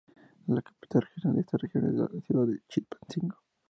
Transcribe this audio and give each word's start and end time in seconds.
La 0.47 0.63
capital 0.63 1.03
regional 1.03 1.35
de 1.35 1.41
esta 1.41 1.57
región 1.57 1.85
es 1.89 1.93
la 1.93 2.07
ciudad 2.23 2.47
de 2.47 2.59
Chilpancingo. 2.69 3.37